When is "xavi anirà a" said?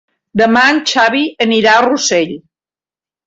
0.91-1.85